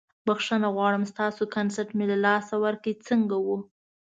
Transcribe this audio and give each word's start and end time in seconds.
بخښنه 0.25 0.67
غواړم 0.75 1.03
ستاسو 1.11 1.43
کنسرت 1.55 1.89
مې 1.97 2.05
له 2.11 2.17
لاسه 2.25 2.53
ورکړ، 2.63 2.93
څنګه 3.07 3.35
وه؟ 3.45 3.57